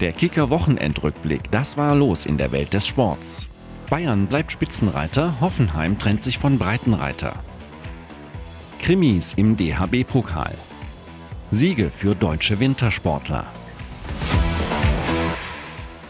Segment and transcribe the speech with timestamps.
[0.00, 3.48] Der Kicker-Wochenendrückblick, das war los in der Welt des Sports.
[3.88, 7.32] Bayern bleibt Spitzenreiter, Hoffenheim trennt sich von Breitenreiter.
[8.78, 10.52] Krimis im DHB-Pokal.
[11.50, 13.46] Siege für deutsche Wintersportler.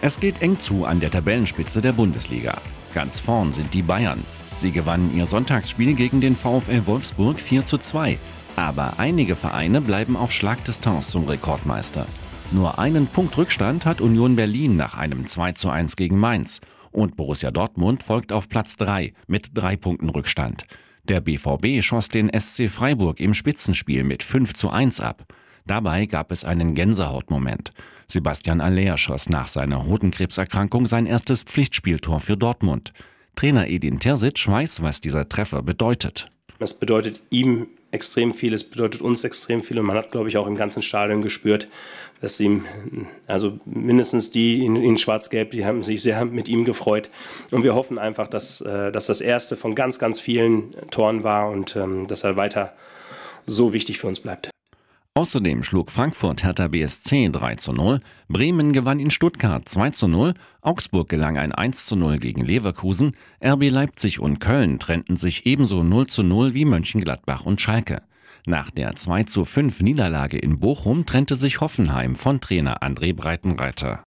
[0.00, 2.58] Es geht eng zu an der Tabellenspitze der Bundesliga.
[2.92, 4.24] Ganz vorn sind die Bayern.
[4.56, 8.18] Sie gewannen ihr Sonntagsspiel gegen den VfL Wolfsburg 4 zu 2.
[8.56, 12.06] Aber einige Vereine bleiben auf Schlagdistanz zum Rekordmeister.
[12.52, 16.60] Nur einen Punkt Rückstand hat Union Berlin nach einem 2 zu 1 gegen Mainz.
[16.92, 20.64] Und Borussia Dortmund folgt auf Platz 3 mit drei Punkten Rückstand.
[21.04, 25.24] Der BVB schoss den SC Freiburg im Spitzenspiel mit 5 zu 1 ab.
[25.66, 27.72] Dabei gab es einen Gänsehautmoment.
[28.06, 32.92] Sebastian Aller schoss nach seiner Hodenkrebserkrankung sein erstes Pflichtspieltor für Dortmund.
[33.34, 36.26] Trainer Edin Terzic weiß, was dieser Treffer bedeutet.
[36.58, 40.36] Es bedeutet ihm extrem viel, es bedeutet uns extrem viel und man hat, glaube ich,
[40.36, 41.68] auch im ganzen Stadion gespürt,
[42.20, 42.66] dass ihm,
[43.26, 47.10] also mindestens die in, in Schwarz-Gelb, die haben sich sehr mit ihm gefreut
[47.50, 51.50] und wir hoffen einfach, dass, äh, dass das erste von ganz, ganz vielen Toren war
[51.50, 52.74] und ähm, dass er weiter
[53.46, 54.50] so wichtig für uns bleibt.
[55.16, 60.34] Außerdem schlug Frankfurt Hertha BSC 3 zu 0, Bremen gewann in Stuttgart 2 zu 0,
[60.60, 65.82] Augsburg gelang ein 1 zu 0 gegen Leverkusen, RB Leipzig und Köln trennten sich ebenso
[65.82, 68.02] 0 zu 0 wie Mönchengladbach und Schalke.
[68.44, 74.04] Nach der 2 zu 5 Niederlage in Bochum trennte sich Hoffenheim von Trainer André Breitenreiter.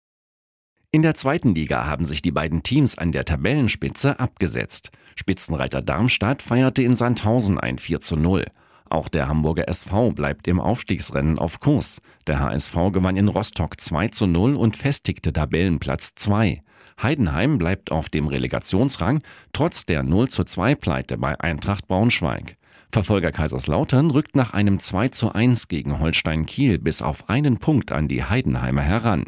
[0.91, 4.91] In der zweiten Liga haben sich die beiden Teams an der Tabellenspitze abgesetzt.
[5.15, 8.43] Spitzenreiter Darmstadt feierte in Sandhausen ein 4 zu 0.
[8.89, 12.01] Auch der Hamburger SV bleibt im Aufstiegsrennen auf Kurs.
[12.25, 16.61] Der HSV gewann in Rostock 2 zu 0 und festigte Tabellenplatz 2.
[17.01, 19.21] Heidenheim bleibt auf dem Relegationsrang,
[19.53, 22.57] trotz der 0 zu 2 Pleite bei Eintracht Braunschweig.
[22.91, 27.91] Verfolger Kaiserslautern rückt nach einem 2 zu 1 gegen Holstein Kiel bis auf einen Punkt
[27.91, 29.25] an die Heidenheimer heran.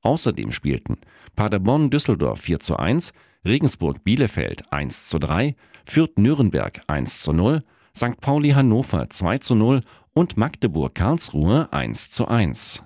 [0.00, 0.96] Außerdem spielten
[1.36, 3.12] Paderborn Düsseldorf 4 zu 1,
[3.44, 7.62] Regensburg Bielefeld 1 zu 3, Fürth Nürnberg 1 zu 0,
[7.96, 8.20] St.
[8.20, 9.80] Pauli Hannover 2 zu 0
[10.14, 12.82] und Magdeburg Karlsruhe 1 zu 1.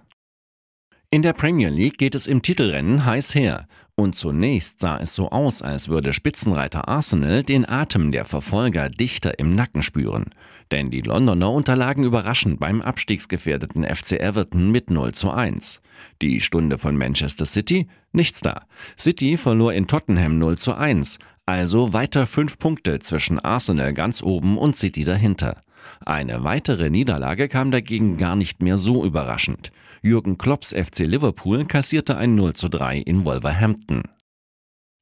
[1.10, 3.66] In der Premier League geht es im Titelrennen heiß her.
[3.94, 9.38] Und zunächst sah es so aus, als würde Spitzenreiter Arsenal den Atem der Verfolger dichter
[9.38, 10.26] im Nacken spüren.
[10.70, 15.80] Denn die Londoner unterlagen überraschend beim abstiegsgefährdeten FC Everton mit 0 zu 1.
[16.20, 17.88] Die Stunde von Manchester City?
[18.12, 18.66] Nichts da.
[18.98, 21.18] City verlor in Tottenham 0 zu 1.
[21.48, 25.62] Also weiter fünf Punkte zwischen Arsenal ganz oben und City dahinter.
[26.04, 29.72] Eine weitere Niederlage kam dagegen gar nicht mehr so überraschend.
[30.02, 34.02] Jürgen Klopps FC Liverpool kassierte ein 0 zu 3 in Wolverhampton.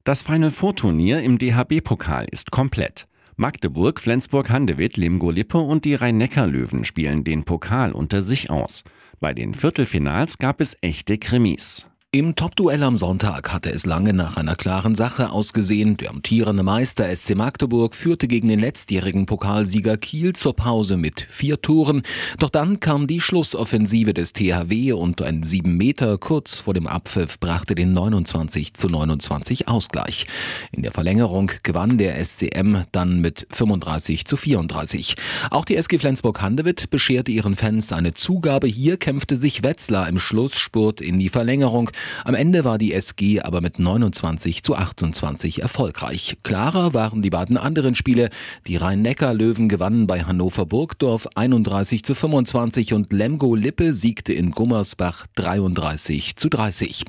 [0.05, 3.09] Das Final Four Turnier im DHB-Pokal ist komplett.
[3.35, 8.85] Magdeburg, Flensburg-Handewitt, Limgo-Lippe und die Rhein-Neckar-Löwen spielen den Pokal unter sich aus.
[9.19, 11.89] Bei den Viertelfinals gab es echte Krimis.
[12.17, 15.97] Im Topduell am Sonntag hatte es lange nach einer klaren Sache ausgesehen.
[15.97, 21.61] Der amtierende Meister SC Magdeburg führte gegen den letztjährigen Pokalsieger Kiel zur Pause mit vier
[21.61, 22.01] Toren.
[22.39, 27.39] Doch dann kam die Schlussoffensive des THW und ein sieben Meter kurz vor dem Abpfiff
[27.39, 30.25] brachte den 29 zu 29 Ausgleich.
[30.71, 35.17] In der Verlängerung gewann der SCM dann mit 35 zu 34.
[35.51, 38.65] Auch die SG Flensburg-Handewitt bescherte ihren Fans eine Zugabe.
[38.65, 41.91] Hier kämpfte sich Wetzlar im Schlussspurt in die Verlängerung.
[42.23, 46.37] Am Ende war die SG aber mit 29 zu 28 erfolgreich.
[46.43, 48.29] Klarer waren die beiden anderen Spiele.
[48.67, 55.27] Die Rhein-Neckar-Löwen gewannen bei Hannover Burgdorf 31 zu 25 und Lemgo Lippe siegte in Gummersbach
[55.35, 57.05] 33 zu 30.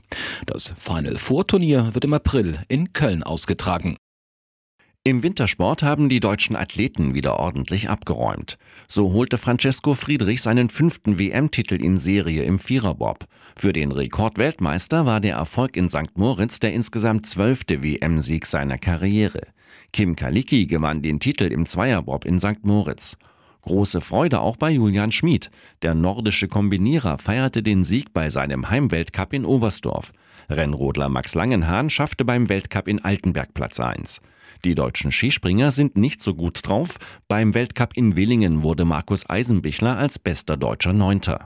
[0.46, 3.96] Das Final Four Turnier wird im April in Köln ausgetragen.
[5.08, 8.58] Im Wintersport haben die deutschen Athleten wieder ordentlich abgeräumt.
[8.88, 13.24] So holte Francesco Friedrich seinen fünften WM-Titel in Serie im Viererbob.
[13.56, 16.18] Für den Rekordweltmeister war der Erfolg in St.
[16.18, 19.46] Moritz der insgesamt zwölfte WM-Sieg seiner Karriere.
[19.94, 22.64] Kim Kalicki gewann den Titel im Zweierbob in St.
[22.64, 23.16] Moritz.
[23.62, 25.50] Große Freude auch bei Julian Schmid.
[25.82, 30.12] Der nordische Kombinierer feierte den Sieg bei seinem Heimweltcup in Oberstdorf.
[30.48, 34.20] Rennrodler Max Langenhahn schaffte beim Weltcup in Altenberg Platz 1.
[34.64, 36.96] Die deutschen Skispringer sind nicht so gut drauf.
[37.28, 41.44] Beim Weltcup in Willingen wurde Markus Eisenbichler als bester deutscher Neunter.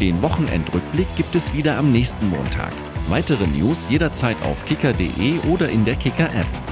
[0.00, 2.72] Den Wochenendrückblick gibt es wieder am nächsten Montag.
[3.08, 6.71] Weitere News jederzeit auf kicker.de oder in der Kicker-App.